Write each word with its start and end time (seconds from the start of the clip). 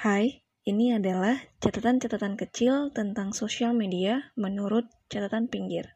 Hai, 0.00 0.32
ini 0.64 0.96
adalah 0.96 1.36
catatan-catatan 1.60 2.40
kecil 2.40 2.88
tentang 2.88 3.36
sosial 3.36 3.76
media 3.76 4.32
menurut 4.32 4.88
catatan 5.12 5.44
pinggir. 5.44 5.92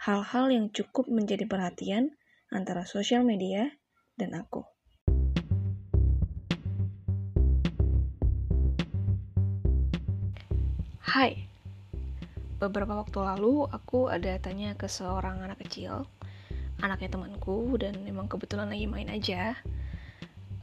Hal-hal 0.00 0.48
yang 0.48 0.72
cukup 0.72 1.12
menjadi 1.12 1.44
perhatian 1.44 2.16
antara 2.48 2.88
sosial 2.88 3.28
media 3.28 3.68
dan 4.16 4.32
aku. 4.32 4.64
Hai, 11.04 11.44
beberapa 12.56 12.96
waktu 12.96 13.18
lalu 13.20 13.68
aku 13.68 14.08
ada 14.08 14.40
tanya 14.40 14.72
ke 14.72 14.88
seorang 14.88 15.44
anak 15.44 15.60
kecil, 15.68 16.08
anaknya 16.80 17.12
temanku, 17.12 17.76
dan 17.76 17.92
memang 18.00 18.24
kebetulan 18.24 18.72
lagi 18.72 18.88
main 18.88 19.12
aja 19.12 19.52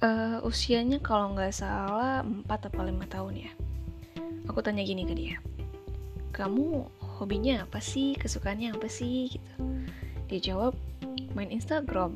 uh, 0.01 0.39
usianya 0.43 0.99
kalau 0.99 1.35
nggak 1.37 1.53
salah 1.53 2.25
4 2.25 2.47
atau 2.47 2.81
5 2.83 2.91
tahun 3.07 3.33
ya. 3.35 3.51
Aku 4.51 4.59
tanya 4.61 4.85
gini 4.85 5.07
ke 5.07 5.13
dia, 5.17 5.37
kamu 6.35 6.85
hobinya 6.99 7.63
apa 7.63 7.79
sih, 7.79 8.13
kesukaannya 8.19 8.75
apa 8.75 8.91
sih 8.91 9.31
gitu. 9.31 9.53
Dia 10.27 10.39
jawab, 10.41 10.73
main 11.33 11.49
Instagram. 11.49 12.13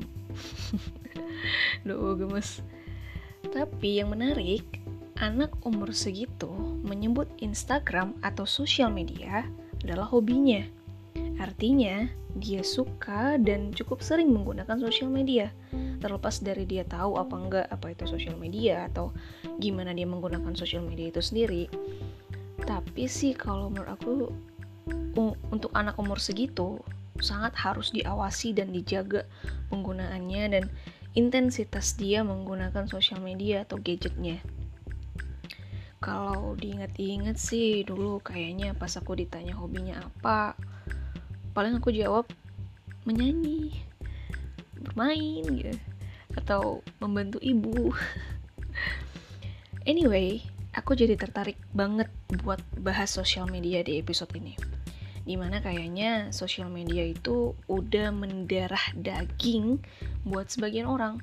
Duh, 1.86 2.14
gemes. 2.14 2.62
Tapi 3.50 3.98
yang 3.98 4.14
menarik, 4.14 4.62
anak 5.18 5.52
umur 5.66 5.90
segitu 5.90 6.48
menyebut 6.84 7.26
Instagram 7.40 8.14
atau 8.22 8.46
sosial 8.46 8.92
media 8.92 9.48
adalah 9.82 10.06
hobinya. 10.06 10.62
Artinya, 11.40 12.04
dia 12.36 12.60
suka 12.60 13.40
dan 13.40 13.72
cukup 13.72 14.04
sering 14.04 14.28
menggunakan 14.28 14.76
sosial 14.76 15.08
media. 15.08 15.48
Terlepas 16.04 16.44
dari 16.44 16.68
dia 16.68 16.84
tahu 16.84 17.16
apa 17.16 17.34
enggak 17.34 17.66
apa 17.72 17.96
itu 17.96 18.04
sosial 18.04 18.36
media 18.36 18.86
atau 18.92 19.10
gimana 19.56 19.96
dia 19.96 20.04
menggunakan 20.04 20.52
sosial 20.52 20.84
media 20.84 21.08
itu 21.08 21.24
sendiri. 21.24 21.64
Tapi 22.60 23.08
sih 23.08 23.32
kalau 23.32 23.72
menurut 23.72 23.96
aku 23.96 24.12
untuk 25.50 25.72
anak 25.72 25.96
umur 25.96 26.20
segitu 26.20 26.78
sangat 27.20 27.56
harus 27.56 27.92
diawasi 27.92 28.56
dan 28.56 28.72
dijaga 28.72 29.24
penggunaannya 29.68 30.44
dan 30.52 30.64
intensitas 31.16 31.98
dia 31.98 32.22
menggunakan 32.22 32.86
sosial 32.86 33.18
media 33.20 33.64
atau 33.66 33.80
gadgetnya. 33.80 34.38
Kalau 36.00 36.56
diingat-ingat 36.56 37.36
sih 37.36 37.84
dulu 37.84 38.24
kayaknya 38.24 38.72
pas 38.72 38.96
aku 38.96 39.20
ditanya 39.20 39.52
hobinya 39.52 40.00
apa 40.00 40.56
paling 41.52 41.76
aku 41.76 41.90
jawab 41.90 42.26
menyanyi 43.08 43.74
bermain 44.80 45.44
gitu 45.44 45.76
atau 46.38 46.82
membantu 47.02 47.42
ibu. 47.42 47.90
anyway, 49.90 50.38
aku 50.74 50.94
jadi 50.94 51.18
tertarik 51.18 51.58
banget 51.74 52.06
buat 52.42 52.62
bahas 52.78 53.10
sosial 53.10 53.50
media 53.50 53.82
di 53.82 53.98
episode 53.98 54.30
ini. 54.38 54.54
Di 55.26 55.34
mana 55.36 55.60
kayaknya 55.62 56.32
sosial 56.32 56.70
media 56.72 57.04
itu 57.04 57.54
udah 57.66 58.10
mendarah 58.14 58.94
daging 58.96 59.82
buat 60.26 60.48
sebagian 60.50 60.86
orang. 60.86 61.20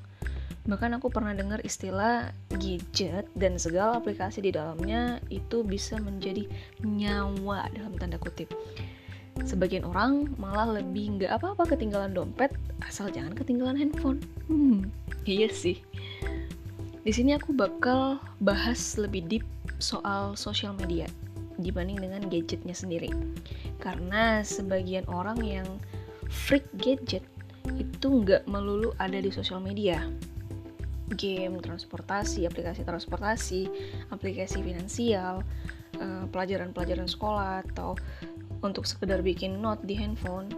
Bahkan 0.68 1.00
aku 1.00 1.08
pernah 1.08 1.32
dengar 1.32 1.64
istilah 1.64 2.28
gadget 2.52 3.24
dan 3.32 3.56
segala 3.56 3.96
aplikasi 3.96 4.44
di 4.44 4.52
dalamnya 4.52 5.16
itu 5.32 5.64
bisa 5.64 5.96
menjadi 5.96 6.44
nyawa 6.84 7.72
dalam 7.72 7.96
tanda 7.96 8.20
kutip 8.20 8.52
sebagian 9.44 9.84
orang 9.86 10.32
malah 10.40 10.80
lebih 10.80 11.18
nggak 11.20 11.38
apa-apa 11.38 11.76
ketinggalan 11.76 12.14
dompet 12.14 12.50
asal 12.86 13.10
jangan 13.12 13.34
ketinggalan 13.36 13.78
handphone. 13.78 14.18
Hmm. 14.48 14.88
Iya 15.28 15.52
sih. 15.52 15.78
Di 17.04 17.12
sini 17.14 17.36
aku 17.36 17.56
bakal 17.56 18.20
bahas 18.42 18.96
lebih 19.00 19.24
deep 19.28 19.46
soal 19.78 20.34
sosial 20.34 20.74
media 20.76 21.06
dibanding 21.58 21.98
dengan 21.98 22.22
gadgetnya 22.26 22.74
sendiri. 22.74 23.10
Karena 23.82 24.42
sebagian 24.42 25.06
orang 25.10 25.38
yang 25.42 25.68
freak 26.30 26.66
gadget 26.78 27.24
itu 27.76 28.06
nggak 28.08 28.46
melulu 28.48 28.94
ada 28.96 29.18
di 29.18 29.28
sosial 29.28 29.60
media. 29.60 30.00
Game, 31.16 31.58
transportasi, 31.64 32.44
aplikasi 32.44 32.84
transportasi, 32.84 33.62
aplikasi 34.12 34.60
finansial, 34.60 35.40
eh, 35.96 36.24
pelajaran-pelajaran 36.28 37.08
sekolah 37.08 37.64
atau 37.72 37.96
untuk 38.62 38.86
sekedar 38.86 39.22
bikin 39.22 39.58
note 39.62 39.84
di 39.86 39.94
handphone. 39.94 40.50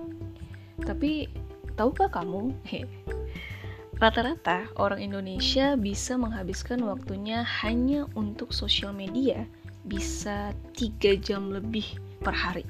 Tapi 0.80 1.28
tahukah 1.76 2.08
kamu, 2.08 2.52
rata-rata 4.02 4.68
orang 4.80 5.00
Indonesia 5.04 5.76
bisa 5.76 6.16
menghabiskan 6.16 6.80
waktunya 6.84 7.44
hanya 7.64 8.08
untuk 8.16 8.56
sosial 8.56 8.96
media 8.96 9.44
bisa 9.84 10.52
3 10.76 11.20
jam 11.20 11.52
lebih 11.52 11.84
per 12.20 12.36
hari. 12.36 12.64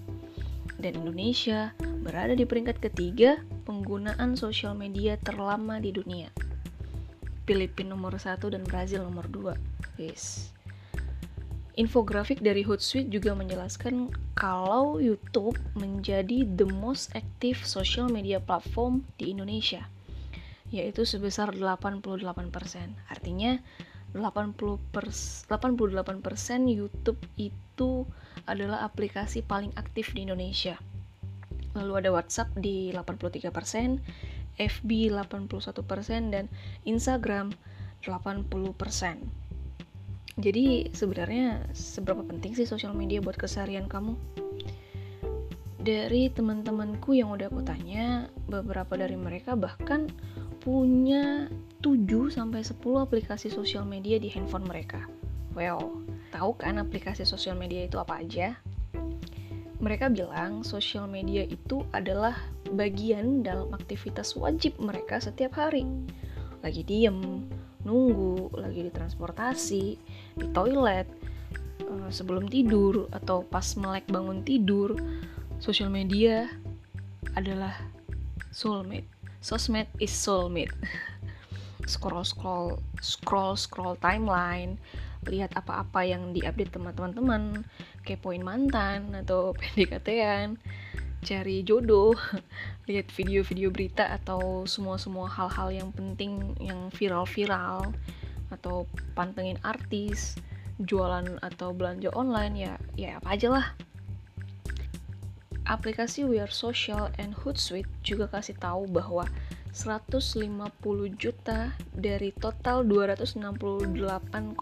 Dan 0.81 1.05
Indonesia 1.05 1.77
berada 2.01 2.33
di 2.33 2.49
peringkat 2.49 2.81
ketiga 2.81 3.43
penggunaan 3.69 4.35
sosial 4.35 4.73
media 4.73 5.21
terlama 5.21 5.77
di 5.77 5.93
dunia. 5.93 6.33
Filipina 7.45 7.93
nomor 7.93 8.15
satu 8.17 8.55
dan 8.55 8.63
Brazil 8.63 9.03
nomor 9.03 9.27
dua. 9.27 9.55
Yes. 9.99 10.55
Infografik 11.79 12.43
dari 12.43 12.67
Hootsuite 12.67 13.15
juga 13.15 13.31
menjelaskan 13.39 14.11
kalau 14.35 14.99
YouTube 14.99 15.55
menjadi 15.79 16.43
the 16.59 16.67
most 16.67 17.15
active 17.15 17.63
social 17.63 18.11
media 18.11 18.43
platform 18.43 19.07
di 19.23 19.31
Indonesia, 19.31 19.87
yaitu 20.75 21.07
sebesar 21.07 21.55
88%. 21.55 22.11
Artinya 23.07 23.63
80 24.11 24.83
pers 24.91 25.47
88% 25.47 26.67
YouTube 26.67 27.23
itu 27.39 28.03
adalah 28.51 28.83
aplikasi 28.83 29.47
paling 29.47 29.71
aktif 29.79 30.11
di 30.11 30.27
Indonesia. 30.27 30.75
Lalu 31.79 32.03
ada 32.03 32.11
WhatsApp 32.11 32.51
di 32.59 32.91
83%, 32.91 34.03
FB 34.59 34.91
81%, 35.15 36.35
dan 36.35 36.51
Instagram 36.83 37.55
80%. 38.03 39.40
Jadi 40.39 40.93
sebenarnya 40.95 41.67
seberapa 41.75 42.23
penting 42.23 42.55
sih 42.55 42.69
sosial 42.69 42.95
media 42.95 43.19
buat 43.19 43.35
keseharian 43.35 43.91
kamu? 43.91 44.15
Dari 45.81 46.29
teman-temanku 46.31 47.17
yang 47.17 47.33
udah 47.33 47.49
aku 47.49 47.65
tanya, 47.65 48.29
beberapa 48.47 49.01
dari 49.01 49.17
mereka 49.17 49.57
bahkan 49.57 50.13
punya 50.61 51.49
7 51.81 52.29
sampai 52.29 52.61
10 52.61 52.77
aplikasi 53.01 53.49
sosial 53.49 53.89
media 53.89 54.21
di 54.21 54.29
handphone 54.29 54.69
mereka. 54.69 55.09
Well, 55.57 56.05
tahu 56.31 56.55
kan 56.61 56.79
aplikasi 56.79 57.27
sosial 57.27 57.57
media 57.57 57.89
itu 57.89 57.97
apa 57.97 58.21
aja? 58.21 58.61
Mereka 59.81 60.13
bilang 60.13 60.61
sosial 60.61 61.09
media 61.09 61.43
itu 61.49 61.81
adalah 61.97 62.37
bagian 62.77 63.41
dalam 63.41 63.73
aktivitas 63.73 64.37
wajib 64.37 64.77
mereka 64.77 65.17
setiap 65.19 65.57
hari. 65.57 65.89
Lagi 66.61 66.85
diem, 66.85 67.49
nunggu, 67.85 68.53
lagi 68.57 68.87
di 68.87 68.93
transportasi, 68.93 69.85
di 70.37 70.47
toilet, 70.53 71.09
uh, 71.87 72.11
sebelum 72.13 72.47
tidur 72.47 73.09
atau 73.11 73.43
pas 73.47 73.65
melek 73.77 74.07
bangun 74.09 74.45
tidur, 74.45 74.97
sosial 75.63 75.89
media 75.89 76.49
adalah 77.37 77.75
soulmate. 78.53 79.09
Sosmed 79.41 79.89
is 79.97 80.13
soulmate. 80.13 80.73
scroll 81.91 82.23
scroll 82.23 82.79
scroll 83.01 83.57
scroll 83.57 83.97
timeline, 83.99 84.77
lihat 85.27 85.57
apa-apa 85.57 86.07
yang 86.07 86.31
diupdate 86.31 86.71
teman-teman, 86.77 87.67
kepoin 88.07 88.45
mantan 88.45 89.13
atau 89.17 89.53
PDKT-an, 89.59 90.61
cari 91.21 91.63
jodoh, 91.63 92.17
lihat 92.89 93.13
video-video 93.13 93.69
berita 93.69 94.09
atau 94.09 94.65
semua-semua 94.65 95.29
hal-hal 95.29 95.69
yang 95.71 95.91
penting 95.93 96.57
yang 96.59 96.89
viral-viral 96.93 97.93
atau 98.51 98.89
pantengin 99.15 99.61
artis, 99.63 100.35
jualan 100.81 101.39
atau 101.45 101.77
belanja 101.77 102.09
online 102.17 102.55
ya 102.57 102.73
ya 102.97 103.11
apa 103.21 103.37
aja 103.37 103.49
lah. 103.53 103.67
Aplikasi 105.69 106.27
We 106.27 106.43
Are 106.43 106.51
Social 106.51 107.15
and 107.21 107.31
Hootsuite 107.31 107.87
juga 108.03 108.27
kasih 108.27 108.59
tahu 108.59 108.91
bahwa 108.91 109.29
150 109.71 110.19
juta 111.15 111.71
dari 111.95 112.35
total 112.35 112.83
268,2 112.83 114.59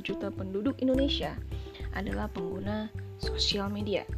juta 0.00 0.32
penduduk 0.32 0.80
Indonesia 0.80 1.36
adalah 1.92 2.32
pengguna 2.32 2.88
sosial 3.20 3.68
media. 3.68 4.08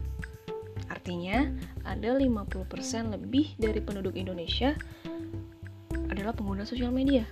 Artinya, 0.89 1.49
ada 1.85 2.17
50% 2.17 3.15
lebih 3.15 3.55
dari 3.61 3.81
penduduk 3.81 4.17
Indonesia 4.17 4.73
adalah 6.09 6.33
pengguna 6.33 6.65
sosial 6.65 6.93
media. 6.93 7.25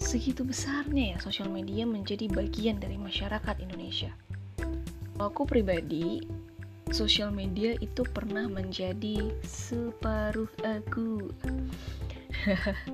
Segitu 0.00 0.42
besarnya 0.42 1.14
ya 1.14 1.18
sosial 1.20 1.52
media 1.52 1.84
menjadi 1.84 2.26
bagian 2.30 2.80
dari 2.80 2.96
masyarakat 2.96 3.60
Indonesia. 3.60 4.10
Aku 5.20 5.44
pribadi, 5.44 6.24
sosial 6.88 7.28
media 7.30 7.76
itu 7.78 8.02
pernah 8.08 8.48
menjadi 8.48 9.34
separuh 9.44 10.48
aku. 10.64 11.28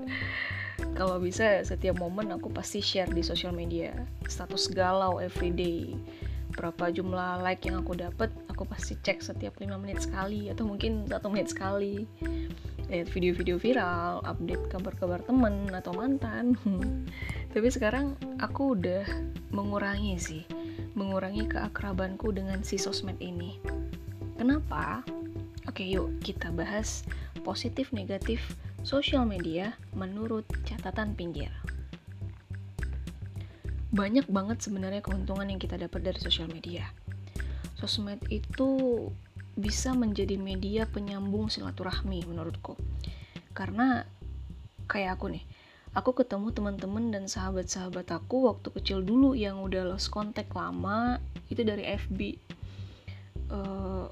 kalau 0.96 1.20
bisa 1.20 1.60
setiap 1.64 2.00
momen 2.00 2.32
aku 2.32 2.48
pasti 2.52 2.80
share 2.80 3.12
di 3.12 3.20
sosial 3.20 3.52
media 3.52 3.92
status 4.28 4.68
galau 4.72 5.20
everyday 5.20 5.92
berapa 6.56 6.88
jumlah 6.88 7.44
like 7.44 7.64
yang 7.68 7.84
aku 7.84 7.96
dapat 7.96 8.32
aku 8.56 8.64
pasti 8.64 8.96
cek 8.96 9.20
setiap 9.20 9.60
5 9.60 9.76
menit 9.76 10.00
sekali 10.00 10.48
atau 10.48 10.64
mungkin 10.64 11.04
satu 11.04 11.28
menit 11.28 11.52
sekali. 11.52 12.08
Lihat 12.88 13.12
video-video 13.12 13.60
viral 13.60 14.24
update 14.24 14.72
kabar-kabar 14.72 15.20
temen 15.20 15.68
atau 15.76 15.92
mantan. 15.92 16.56
Tapi 17.52 17.68
sekarang 17.68 18.16
aku 18.40 18.72
udah 18.72 19.04
mengurangi 19.52 20.16
sih 20.16 20.42
mengurangi 20.96 21.44
keakrabanku 21.44 22.32
dengan 22.32 22.64
si 22.64 22.80
sosmed 22.80 23.20
ini. 23.20 23.60
Kenapa? 24.40 25.04
Oke 25.68 25.84
yuk 25.84 26.16
kita 26.24 26.48
bahas 26.48 27.04
positif 27.44 27.92
negatif 27.92 28.40
sosial 28.80 29.28
media 29.28 29.76
menurut 29.92 30.48
catatan 30.64 31.12
pinggir. 31.12 31.52
Banyak 33.92 34.32
banget 34.32 34.64
sebenarnya 34.64 35.04
keuntungan 35.04 35.52
yang 35.52 35.60
kita 35.60 35.76
dapat 35.76 36.00
dari 36.08 36.16
sosial 36.16 36.48
media. 36.48 36.88
Sosmed 37.76 38.24
itu 38.32 38.68
bisa 39.56 39.96
menjadi 39.96 40.36
media 40.36 40.84
penyambung 40.84 41.48
silaturahmi 41.48 42.24
menurutku. 42.28 42.76
Karena 43.56 44.04
kayak 44.88 45.20
aku 45.20 45.32
nih, 45.32 45.44
aku 45.96 46.12
ketemu 46.12 46.52
teman-teman 46.52 47.08
dan 47.08 47.24
sahabat-sahabat 47.24 48.12
aku 48.12 48.52
waktu 48.52 48.68
kecil 48.80 49.00
dulu 49.00 49.32
yang 49.32 49.64
udah 49.64 49.88
lost 49.88 50.12
kontak 50.12 50.52
lama 50.52 51.20
itu 51.48 51.64
dari 51.64 51.88
FB. 51.88 52.20
Uh, 53.46 53.56
eh, 53.56 54.06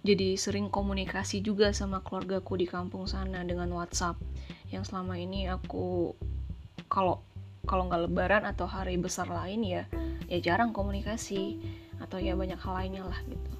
jadi 0.00 0.38
sering 0.38 0.72
komunikasi 0.72 1.44
juga 1.44 1.76
sama 1.76 2.00
keluargaku 2.00 2.56
di 2.56 2.64
kampung 2.64 3.04
sana 3.04 3.44
dengan 3.44 3.68
WhatsApp 3.74 4.16
yang 4.72 4.86
selama 4.86 5.18
ini 5.18 5.50
aku 5.50 6.14
kalau 6.88 7.20
kalau 7.68 7.86
nggak 7.90 8.08
lebaran 8.08 8.44
atau 8.48 8.64
hari 8.64 8.96
besar 8.96 9.28
lain 9.28 9.60
ya 9.60 9.84
ya 10.30 10.38
jarang 10.40 10.72
komunikasi 10.72 11.60
atau 12.00 12.16
ya 12.18 12.34
banyak 12.34 12.58
hal 12.58 12.74
lainnya 12.74 13.04
lah 13.04 13.20
gitu. 13.28 13.50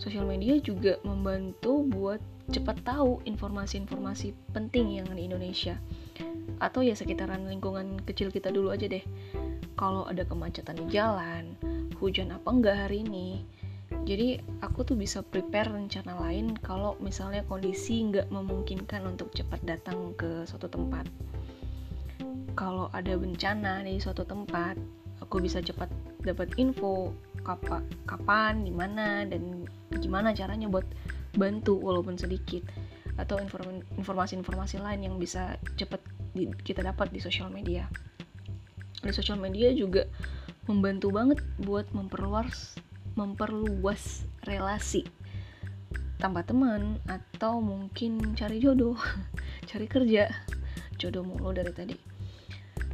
Sosial 0.00 0.24
media 0.24 0.56
juga 0.58 0.96
membantu 1.04 1.84
buat 1.86 2.20
cepat 2.50 2.82
tahu 2.82 3.20
informasi-informasi 3.28 4.32
penting 4.50 4.98
yang 4.98 5.08
di 5.12 5.28
Indonesia. 5.28 5.76
Atau 6.58 6.82
ya 6.82 6.96
sekitaran 6.96 7.46
lingkungan 7.46 8.00
kecil 8.04 8.32
kita 8.32 8.50
dulu 8.50 8.74
aja 8.74 8.90
deh. 8.90 9.04
Kalau 9.76 10.04
ada 10.08 10.26
kemacetan 10.26 10.76
di 10.76 10.86
jalan 10.92 11.56
hujan 12.00 12.32
apa 12.32 12.48
enggak 12.48 12.76
hari 12.88 13.04
ini? 13.04 13.44
Jadi 14.08 14.40
aku 14.64 14.86
tuh 14.88 14.96
bisa 14.96 15.20
prepare 15.20 15.68
rencana 15.68 16.16
lain 16.16 16.56
kalau 16.64 16.96
misalnya 16.98 17.44
kondisi 17.44 18.00
nggak 18.08 18.32
memungkinkan 18.32 19.04
untuk 19.04 19.30
cepat 19.36 19.60
datang 19.68 20.16
ke 20.16 20.48
suatu 20.48 20.66
tempat. 20.72 21.04
Kalau 22.56 22.88
ada 22.96 23.14
bencana 23.20 23.84
di 23.84 24.00
suatu 24.00 24.24
tempat 24.24 24.80
aku 25.20 25.44
bisa 25.44 25.60
cepat 25.60 25.92
dapat 26.24 26.56
info 26.56 27.12
kapan 27.50 27.82
kapan 28.06 28.54
di 28.62 28.70
mana 28.70 29.26
dan 29.26 29.66
gimana 29.98 30.30
caranya 30.30 30.70
buat 30.70 30.86
bantu 31.34 31.78
walaupun 31.78 32.14
sedikit. 32.14 32.62
Atau 33.18 33.42
informasi-informasi 33.98 34.80
lain 34.80 35.04
yang 35.04 35.16
bisa 35.20 35.58
cepat 35.76 36.00
kita 36.62 36.80
dapat 36.80 37.10
di 37.10 37.20
sosial 37.20 37.50
media. 37.50 37.90
Di 39.02 39.12
sosial 39.12 39.36
media 39.36 39.74
juga 39.74 40.06
membantu 40.70 41.10
banget 41.10 41.42
buat 41.60 41.90
memperluas 41.90 42.78
memperluas 43.18 44.24
relasi. 44.46 45.04
Tambah 46.20 46.46
teman 46.46 47.00
atau 47.08 47.58
mungkin 47.58 48.36
cari 48.38 48.62
jodoh 48.62 48.96
cari 49.70 49.90
kerja. 49.90 50.30
Jodoh 51.00 51.24
mulu 51.24 51.50
dari 51.56 51.72
tadi. 51.72 51.96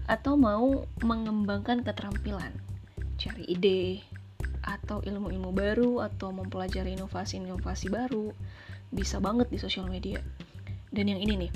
Atau 0.06 0.38
mau 0.38 0.86
mengembangkan 1.02 1.82
keterampilan, 1.82 2.54
cari 3.18 3.42
ide, 3.50 4.06
atau 4.66 4.98
ilmu-ilmu 5.00 5.54
baru, 5.54 6.02
atau 6.02 6.34
mempelajari 6.34 6.98
inovasi-inovasi 6.98 7.86
baru, 7.88 8.34
bisa 8.90 9.22
banget 9.22 9.46
di 9.48 9.58
sosial 9.62 9.86
media. 9.86 10.18
Dan 10.90 11.08
yang 11.08 11.22
ini 11.22 11.46
nih, 11.46 11.52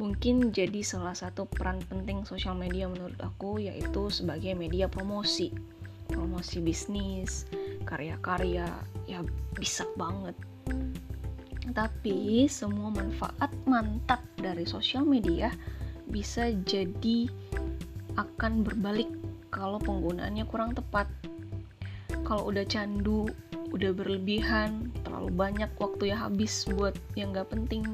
mungkin 0.00 0.50
jadi 0.50 0.80
salah 0.80 1.14
satu 1.14 1.44
peran 1.44 1.84
penting 1.86 2.24
sosial 2.24 2.56
media 2.56 2.88
menurut 2.88 3.20
aku, 3.20 3.60
yaitu 3.60 4.08
sebagai 4.08 4.56
media 4.56 4.88
promosi. 4.88 5.52
Promosi 6.08 6.60
bisnis, 6.60 7.44
karya-karya, 7.84 8.68
ya 9.04 9.20
bisa 9.56 9.84
banget. 10.00 10.36
Tapi 11.72 12.44
semua 12.44 12.92
manfaat 12.92 13.48
mantap 13.64 14.20
dari 14.36 14.68
sosial 14.68 15.08
media 15.08 15.48
bisa 16.04 16.52
jadi 16.68 17.32
akan 18.20 18.62
berbalik 18.62 19.08
kalau 19.48 19.80
penggunaannya 19.80 20.44
kurang 20.44 20.76
tepat. 20.76 21.08
Kalau 22.24 22.48
udah 22.48 22.64
candu, 22.64 23.28
udah 23.70 23.92
berlebihan, 23.92 24.88
terlalu 25.04 25.30
banyak 25.32 25.70
waktu 25.76 26.12
yang 26.12 26.20
habis 26.24 26.64
buat 26.72 26.96
yang 27.14 27.36
gak 27.36 27.52
penting, 27.52 27.84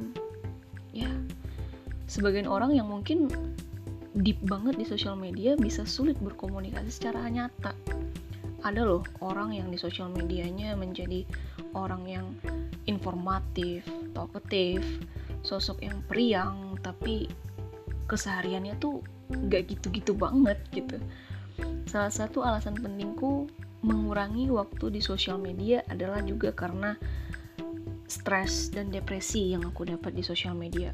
ya 0.94 1.10
sebagian 2.06 2.46
orang 2.46 2.74
yang 2.74 2.90
mungkin 2.90 3.30
deep 4.22 4.38
banget 4.46 4.74
di 4.78 4.86
sosial 4.86 5.14
media 5.14 5.54
bisa 5.54 5.86
sulit 5.86 6.18
berkomunikasi 6.18 6.90
secara 6.90 7.26
nyata. 7.30 7.74
Ada 8.60 8.84
loh 8.84 9.02
orang 9.24 9.56
yang 9.56 9.72
di 9.72 9.78
sosial 9.80 10.12
medianya 10.12 10.76
menjadi 10.76 11.24
orang 11.72 12.04
yang 12.04 12.26
informatif, 12.84 13.86
talkative, 14.12 14.84
sosok 15.40 15.80
yang 15.80 15.98
periang, 16.06 16.76
tapi 16.84 17.30
kesehariannya 18.10 18.74
tuh 18.82 19.00
nggak 19.30 19.70
gitu-gitu 19.70 20.12
banget 20.18 20.58
gitu 20.74 20.98
salah 21.86 22.10
satu 22.10 22.42
alasan 22.42 22.74
pentingku 22.78 23.46
mengurangi 23.80 24.52
waktu 24.52 24.92
di 24.92 25.00
sosial 25.00 25.40
media 25.40 25.80
adalah 25.88 26.20
juga 26.20 26.52
karena 26.52 26.96
stres 28.10 28.74
dan 28.74 28.90
depresi 28.90 29.54
yang 29.54 29.64
aku 29.64 29.86
dapat 29.86 30.12
di 30.12 30.24
sosial 30.26 30.58
media. 30.58 30.90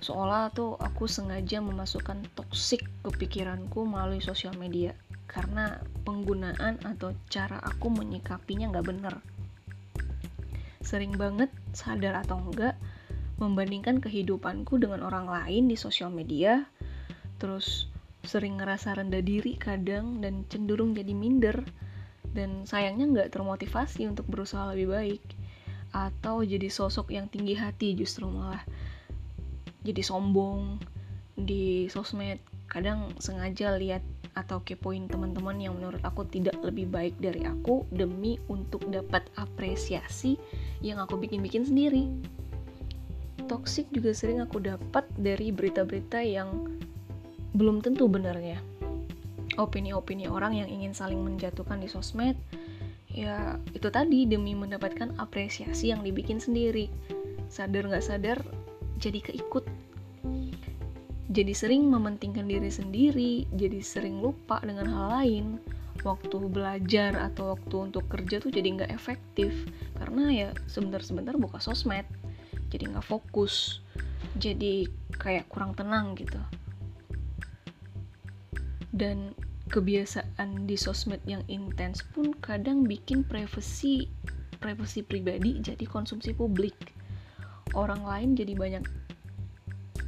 Seolah 0.00 0.48
tuh 0.56 0.80
aku 0.80 1.04
sengaja 1.04 1.60
memasukkan 1.60 2.24
toksik 2.32 2.80
ke 3.04 3.10
pikiranku 3.20 3.84
melalui 3.84 4.24
sosial 4.24 4.56
media 4.56 4.96
karena 5.28 5.78
penggunaan 6.08 6.80
atau 6.82 7.12
cara 7.28 7.60
aku 7.60 7.92
menyikapinya 7.92 8.72
nggak 8.72 8.86
bener. 8.86 9.14
Sering 10.80 11.20
banget 11.20 11.52
sadar 11.76 12.24
atau 12.24 12.40
enggak 12.40 12.80
membandingkan 13.36 14.00
kehidupanku 14.00 14.80
dengan 14.80 15.04
orang 15.04 15.28
lain 15.28 15.68
di 15.68 15.76
sosial 15.76 16.08
media 16.08 16.64
terus 17.40 17.88
sering 18.24 18.60
ngerasa 18.60 18.96
rendah 18.96 19.24
diri 19.24 19.56
kadang 19.56 20.20
dan 20.20 20.44
cenderung 20.48 20.92
jadi 20.96 21.12
minder. 21.12 21.64
Dan 22.30 22.62
sayangnya 22.62 23.06
nggak 23.10 23.30
termotivasi 23.34 24.06
untuk 24.06 24.28
berusaha 24.30 24.70
lebih 24.70 24.88
baik. 24.94 25.24
Atau 25.90 26.46
jadi 26.46 26.70
sosok 26.70 27.10
yang 27.10 27.26
tinggi 27.26 27.58
hati 27.58 27.98
justru 27.98 28.30
malah. 28.30 28.62
Jadi 29.82 30.02
sombong 30.04 30.78
di 31.34 31.90
sosmed. 31.90 32.38
Kadang 32.70 33.10
sengaja 33.18 33.74
lihat 33.74 34.06
atau 34.38 34.62
kepoin 34.62 35.10
teman-teman 35.10 35.58
yang 35.58 35.74
menurut 35.74 35.98
aku 36.06 36.22
tidak 36.30 36.54
lebih 36.62 36.86
baik 36.86 37.18
dari 37.18 37.42
aku 37.42 37.82
demi 37.90 38.38
untuk 38.46 38.86
dapat 38.86 39.26
apresiasi 39.34 40.38
yang 40.78 41.02
aku 41.02 41.18
bikin-bikin 41.18 41.66
sendiri. 41.66 42.06
Toxic 43.50 43.90
juga 43.90 44.14
sering 44.14 44.38
aku 44.38 44.62
dapat 44.62 45.02
dari 45.18 45.50
berita-berita 45.50 46.22
yang 46.22 46.78
belum 47.54 47.82
tentu 47.82 48.06
benarnya. 48.06 48.60
Opini-opini 49.58 50.30
orang 50.30 50.56
yang 50.56 50.68
ingin 50.70 50.94
saling 50.94 51.20
menjatuhkan 51.20 51.82
di 51.82 51.90
sosmed 51.90 52.38
ya 53.10 53.58
itu 53.74 53.90
tadi 53.90 54.22
demi 54.22 54.54
mendapatkan 54.54 55.18
apresiasi 55.18 55.90
yang 55.90 56.06
dibikin 56.06 56.38
sendiri. 56.38 56.86
Sadar 57.50 57.90
nggak 57.90 58.06
sadar 58.06 58.38
jadi 59.02 59.18
keikut. 59.20 59.66
Jadi 61.30 61.52
sering 61.54 61.86
mementingkan 61.86 62.46
diri 62.46 62.70
sendiri 62.70 63.46
jadi 63.54 63.78
sering 63.82 64.22
lupa 64.22 64.62
dengan 64.62 64.86
hal 64.90 65.06
lain. 65.22 65.46
Waktu 66.00 66.48
belajar 66.48 67.12
atau 67.18 67.52
waktu 67.52 67.92
untuk 67.92 68.08
kerja 68.08 68.40
tuh 68.40 68.48
jadi 68.48 68.72
nggak 68.72 68.92
efektif 68.94 69.52
karena 70.00 70.24
ya 70.32 70.48
sebentar-sebentar 70.64 71.36
buka 71.36 71.60
sosmed 71.60 72.08
jadi 72.72 72.88
nggak 72.96 73.04
fokus 73.04 73.84
jadi 74.40 74.88
kayak 75.20 75.50
kurang 75.52 75.76
tenang 75.76 76.16
gitu 76.16 76.40
dan 78.90 79.34
kebiasaan 79.70 80.66
di 80.66 80.74
sosmed 80.74 81.22
yang 81.30 81.46
intens 81.46 82.02
pun 82.10 82.34
kadang 82.42 82.82
bikin 82.82 83.22
privasi 83.22 84.10
privasi 84.60 85.00
pribadi 85.06 85.62
jadi 85.62 85.86
konsumsi 85.88 86.34
publik. 86.36 86.76
Orang 87.72 88.02
lain 88.02 88.34
jadi 88.34 88.52
banyak 88.58 88.84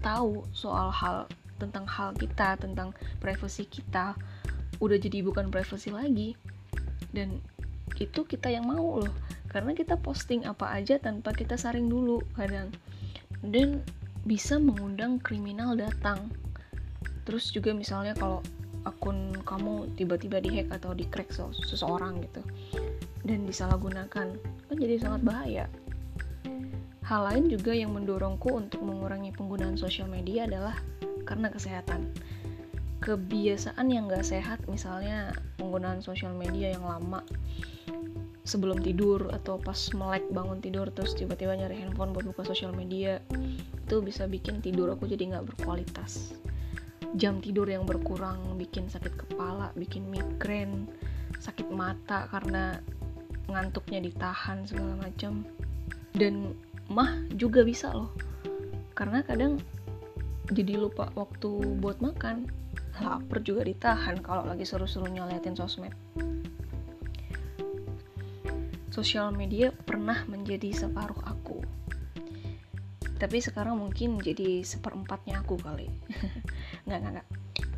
tahu 0.03 0.43
soal 0.51 0.91
hal 0.91 1.31
tentang 1.63 1.87
hal 1.87 2.11
kita 2.19 2.59
tentang 2.59 2.91
privasi 3.23 3.65
kita. 3.71 4.19
Udah 4.83 4.99
jadi 4.99 5.23
bukan 5.23 5.49
privasi 5.49 5.95
lagi. 5.95 6.35
Dan 7.15 7.39
itu 7.97 8.27
kita 8.27 8.51
yang 8.51 8.67
mau 8.67 8.99
loh. 8.99 9.15
Karena 9.47 9.73
kita 9.73 9.95
posting 9.95 10.43
apa 10.43 10.75
aja 10.75 10.99
tanpa 10.99 11.31
kita 11.31 11.55
saring 11.55 11.87
dulu 11.87 12.19
kadang. 12.35 12.75
Dan 13.47 13.81
bisa 14.27 14.59
mengundang 14.59 15.23
kriminal 15.23 15.79
datang. 15.79 16.35
Terus 17.23 17.55
juga 17.55 17.71
misalnya 17.71 18.19
kalau 18.19 18.43
akun 18.83 19.35
kamu 19.47 19.91
tiba-tiba 19.95 20.43
dihack 20.43 20.69
atau 20.71 20.95
di 20.97 21.07
crack 21.07 21.31
seseorang 21.35 22.23
gitu. 22.23 22.43
Dan 23.23 23.47
disalahgunakan. 23.47 24.29
Kan 24.41 24.77
jadi 24.77 24.99
sangat 24.99 25.23
bahaya. 25.23 25.65
Hal 27.03 27.27
lain 27.29 27.51
juga 27.51 27.75
yang 27.75 27.93
mendorongku 27.93 28.49
untuk 28.55 28.81
mengurangi 28.83 29.35
penggunaan 29.35 29.75
sosial 29.75 30.07
media 30.07 30.47
adalah 30.47 30.79
karena 31.27 31.51
kesehatan. 31.51 32.09
Kebiasaan 33.03 33.91
yang 33.91 34.07
gak 34.07 34.23
sehat 34.23 34.63
misalnya 34.71 35.35
penggunaan 35.59 35.99
sosial 35.99 36.31
media 36.39 36.71
yang 36.71 36.87
lama 36.87 37.27
sebelum 38.43 38.83
tidur 38.83 39.31
atau 39.31 39.59
pas 39.59 39.79
melek 39.95 40.27
bangun 40.35 40.59
tidur 40.59 40.91
terus 40.91 41.15
tiba-tiba 41.15 41.55
nyari 41.55 41.79
handphone 41.79 42.11
buat 42.11 42.27
buka 42.27 42.43
sosial 42.43 42.75
media 42.75 43.23
itu 43.87 44.03
bisa 44.03 44.27
bikin 44.27 44.59
tidur 44.59 44.91
aku 44.91 45.07
jadi 45.07 45.31
nggak 45.31 45.55
berkualitas 45.55 46.35
jam 47.17 47.41
tidur 47.45 47.69
yang 47.69 47.85
berkurang 47.85 48.57
bikin 48.57 48.89
sakit 48.89 49.13
kepala 49.15 49.69
bikin 49.77 50.09
migrain 50.09 50.89
sakit 51.43 51.69
mata 51.69 52.31
karena 52.31 52.79
ngantuknya 53.51 54.01
ditahan 54.01 54.65
segala 54.65 54.95
macam 54.97 55.45
dan 56.17 56.55
mah 56.87 57.11
juga 57.35 57.67
bisa 57.67 57.91
loh. 57.91 58.15
Karena 58.95 59.25
kadang 59.27 59.59
jadi 60.53 60.79
lupa 60.79 61.11
waktu 61.19 61.81
buat 61.83 61.99
makan 61.99 62.47
lapar 63.03 63.43
juga 63.43 63.67
ditahan 63.67 64.21
kalau 64.23 64.47
lagi 64.47 64.63
seru-serunya 64.63 65.27
liatin 65.27 65.57
sosmed. 65.59 65.93
Sosial 68.93 69.33
media 69.33 69.73
pernah 69.73 70.23
menjadi 70.29 70.71
separuh 70.87 71.19
aku 71.25 71.42
tapi 73.23 73.39
sekarang 73.39 73.79
mungkin 73.79 74.19
jadi 74.19 74.67
seperempatnya 74.67 75.47
aku 75.47 75.55
kali. 75.63 75.87
Nggak 76.91 76.99
nggak 76.99 77.13
nggak. 77.15 77.29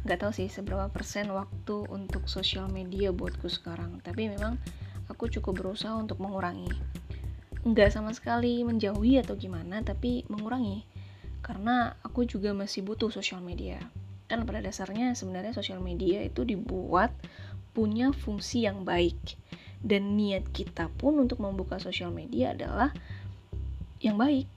Nggak 0.08 0.18
tahu 0.24 0.32
sih 0.32 0.48
seberapa 0.48 0.88
persen 0.88 1.28
waktu 1.28 1.84
untuk 1.92 2.24
sosial 2.32 2.72
media 2.72 3.12
buatku 3.12 3.52
sekarang. 3.52 4.00
Tapi 4.00 4.32
memang 4.32 4.56
aku 5.12 5.28
cukup 5.28 5.60
berusaha 5.60 5.92
untuk 6.00 6.16
mengurangi. 6.24 6.72
Nggak 7.68 7.92
sama 7.92 8.16
sekali 8.16 8.64
menjauhi 8.64 9.20
atau 9.20 9.36
gimana 9.36 9.84
tapi 9.84 10.24
mengurangi. 10.32 10.88
Karena 11.44 11.92
aku 12.00 12.24
juga 12.24 12.56
masih 12.56 12.80
butuh 12.80 13.12
sosial 13.12 13.44
media. 13.44 13.76
Kan 14.24 14.48
pada 14.48 14.64
dasarnya 14.64 15.12
sebenarnya 15.12 15.52
sosial 15.52 15.84
media 15.84 16.24
itu 16.24 16.48
dibuat 16.48 17.12
punya 17.76 18.16
fungsi 18.16 18.64
yang 18.64 18.88
baik. 18.88 19.36
Dan 19.84 20.16
niat 20.16 20.48
kita 20.56 20.88
pun 20.88 21.20
untuk 21.20 21.44
membuka 21.44 21.76
sosial 21.76 22.08
media 22.08 22.56
adalah 22.56 22.96
yang 24.00 24.16
baik 24.16 24.48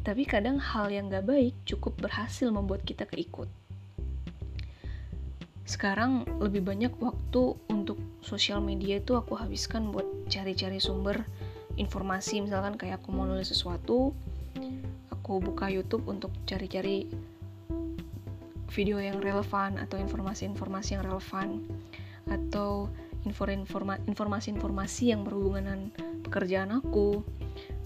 tapi 0.00 0.24
kadang 0.24 0.56
hal 0.56 0.88
yang 0.88 1.12
gak 1.12 1.28
baik 1.28 1.52
cukup 1.68 1.96
berhasil 2.00 2.48
membuat 2.48 2.84
kita 2.88 3.04
keikut. 3.04 3.48
Sekarang 5.68 6.26
lebih 6.42 6.66
banyak 6.66 6.90
waktu 6.98 7.54
untuk 7.70 8.00
sosial 8.24 8.58
media 8.58 8.98
itu 8.98 9.14
aku 9.14 9.38
habiskan 9.38 9.94
buat 9.94 10.08
cari-cari 10.26 10.82
sumber 10.82 11.22
informasi. 11.78 12.42
Misalkan 12.42 12.74
kayak 12.74 13.04
aku 13.04 13.14
mau 13.14 13.22
nulis 13.22 13.54
sesuatu 13.54 14.10
aku 15.30 15.38
buka 15.38 15.70
YouTube 15.70 16.10
untuk 16.10 16.34
cari-cari 16.42 17.06
video 18.66 18.98
yang 18.98 19.22
relevan 19.22 19.78
atau 19.78 19.94
informasi-informasi 19.94 20.98
yang 20.98 21.06
relevan 21.06 21.62
atau 22.26 22.90
informasi-informasi 23.22 25.14
yang 25.14 25.22
berhubungan 25.22 25.62
dengan 25.62 25.82
pekerjaan 26.26 26.74
aku 26.74 27.22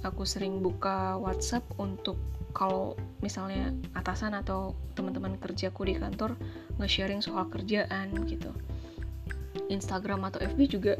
aku 0.04 0.22
sering 0.28 0.60
buka 0.60 1.16
WhatsApp 1.18 1.64
untuk 1.80 2.16
kalau 2.54 2.94
misalnya 3.18 3.74
atasan 3.98 4.36
atau 4.36 4.78
teman-teman 4.94 5.34
kerjaku 5.42 5.90
di 5.90 5.98
kantor 5.98 6.38
nge-sharing 6.78 7.18
soal 7.18 7.50
kerjaan 7.50 8.14
gitu 8.30 8.54
Instagram 9.70 10.28
atau 10.28 10.44
FB 10.44 10.60
juga 10.70 10.94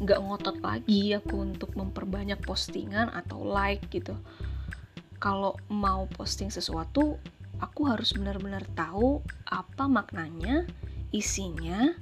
nggak 0.00 0.20
ngotot 0.22 0.56
lagi 0.62 1.16
aku 1.18 1.34
untuk 1.40 1.74
memperbanyak 1.74 2.38
postingan 2.46 3.10
atau 3.10 3.42
like 3.42 3.84
gitu 3.90 4.14
kalau 5.20 5.52
mau 5.68 6.08
posting 6.16 6.48
sesuatu 6.48 7.20
aku 7.60 7.86
harus 7.86 8.16
benar-benar 8.16 8.64
tahu 8.72 9.20
apa 9.46 9.84
maknanya, 9.86 10.64
isinya, 11.12 11.92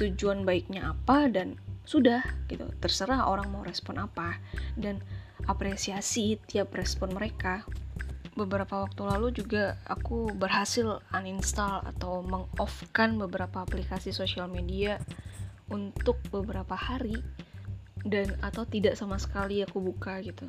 tujuan 0.00 0.48
baiknya 0.48 0.96
apa 0.96 1.28
dan 1.28 1.60
sudah 1.84 2.24
gitu. 2.48 2.64
Terserah 2.80 3.28
orang 3.28 3.52
mau 3.52 3.62
respon 3.62 4.00
apa 4.00 4.40
dan 4.80 5.04
apresiasi 5.48 6.36
tiap 6.46 6.76
respon 6.76 7.16
mereka. 7.16 7.64
Beberapa 8.38 8.86
waktu 8.86 9.02
lalu 9.02 9.34
juga 9.34 9.80
aku 9.90 10.30
berhasil 10.36 11.02
uninstall 11.10 11.82
atau 11.82 12.22
mengoffkan 12.22 13.18
beberapa 13.18 13.66
aplikasi 13.66 14.14
sosial 14.14 14.46
media 14.46 15.02
untuk 15.72 16.22
beberapa 16.30 16.78
hari 16.78 17.18
dan 18.06 18.30
atau 18.46 18.62
tidak 18.62 18.94
sama 18.94 19.18
sekali 19.18 19.66
aku 19.66 19.82
buka 19.82 20.22
gitu. 20.22 20.46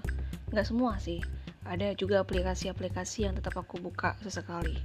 Nggak 0.54 0.68
semua 0.70 1.02
sih 1.02 1.18
ada 1.66 1.94
juga 1.98 2.22
aplikasi-aplikasi 2.26 3.30
yang 3.30 3.34
tetap 3.38 3.58
aku 3.58 3.78
buka 3.82 4.18
sesekali 4.22 4.78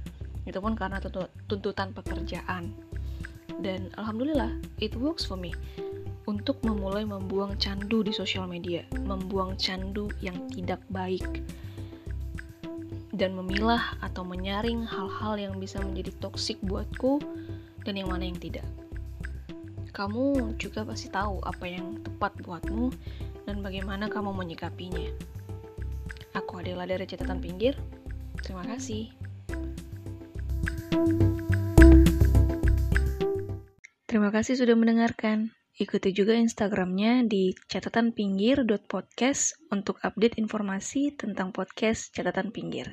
itu 0.45 0.61
pun 0.61 0.77
karena 0.77 1.01
tuntutan 1.49 1.89
pekerjaan 1.89 2.77
dan 3.65 3.89
alhamdulillah 3.97 4.53
it 4.77 4.93
works 4.93 5.25
for 5.25 5.33
me 5.33 5.49
untuk 6.25 6.57
memulai 6.65 7.05
membuang 7.05 7.57
candu 7.57 8.01
di 8.01 8.13
sosial 8.13 8.49
media 8.49 8.85
membuang 9.05 9.57
candu 9.57 10.09
yang 10.19 10.35
tidak 10.53 10.81
baik 10.89 11.45
dan 13.15 13.31
memilah 13.31 13.95
atau 14.03 14.27
menyaring 14.27 14.83
hal-hal 14.83 15.39
yang 15.39 15.55
bisa 15.61 15.79
menjadi 15.79 16.11
toksik 16.19 16.59
buatku 16.65 17.23
dan 17.87 17.95
yang 17.95 18.11
mana 18.11 18.27
yang 18.27 18.37
tidak 18.37 18.65
kamu 19.95 20.51
juga 20.59 20.83
pasti 20.83 21.07
tahu 21.07 21.39
apa 21.47 21.63
yang 21.71 22.03
tepat 22.03 22.35
buatmu 22.43 22.91
dan 23.47 23.63
bagaimana 23.63 24.11
kamu 24.11 24.35
menyikapinya. 24.35 25.07
Aku 26.35 26.59
adalah 26.59 26.83
dari 26.83 27.07
catatan 27.07 27.39
pinggir. 27.39 27.79
Terima 28.43 28.67
kasih. 28.67 29.07
Terima 34.03 34.29
kasih 34.35 34.59
sudah 34.59 34.75
mendengarkan. 34.75 35.54
Ikuti 35.75 36.15
juga 36.15 36.39
Instagramnya 36.39 37.27
di 37.27 37.51
catatanpinggir.podcast 37.67 39.67
untuk 39.75 39.99
update 40.03 40.39
informasi 40.39 41.11
tentang 41.19 41.51
podcast 41.51 42.15
catatan 42.15 42.51
pinggir. 42.51 42.87